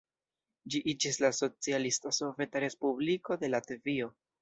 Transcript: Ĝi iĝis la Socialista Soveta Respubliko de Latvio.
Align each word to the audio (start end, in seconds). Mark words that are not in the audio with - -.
Ĝi 0.75 0.81
iĝis 0.93 1.19
la 1.25 1.31
Socialista 1.41 2.17
Soveta 2.23 2.65
Respubliko 2.67 3.43
de 3.45 3.55
Latvio. 3.57 4.15